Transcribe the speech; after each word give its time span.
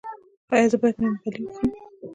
ایا 0.53 0.67
زه 0.71 0.77
باید 0.81 0.97
ممپلی 1.03 1.43
وخورم؟ 1.45 1.73